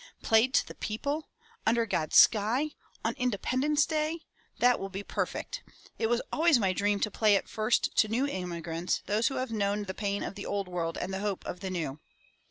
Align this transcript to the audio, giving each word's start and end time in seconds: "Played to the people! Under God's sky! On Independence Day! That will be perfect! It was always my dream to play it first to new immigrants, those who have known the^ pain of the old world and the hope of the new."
"Played 0.23 0.55
to 0.55 0.67
the 0.67 0.73
people! 0.73 1.29
Under 1.63 1.85
God's 1.85 2.15
sky! 2.15 2.71
On 3.05 3.13
Independence 3.17 3.85
Day! 3.85 4.21
That 4.57 4.79
will 4.79 4.89
be 4.89 5.03
perfect! 5.03 5.61
It 5.99 6.07
was 6.07 6.23
always 6.33 6.57
my 6.57 6.73
dream 6.73 6.99
to 7.01 7.11
play 7.11 7.35
it 7.35 7.47
first 7.47 7.95
to 7.97 8.07
new 8.07 8.25
immigrants, 8.25 9.03
those 9.05 9.27
who 9.27 9.35
have 9.35 9.51
known 9.51 9.85
the^ 9.85 9.95
pain 9.95 10.23
of 10.23 10.33
the 10.33 10.47
old 10.47 10.67
world 10.67 10.97
and 10.97 11.13
the 11.13 11.19
hope 11.19 11.45
of 11.45 11.59
the 11.59 11.69
new." 11.69 11.99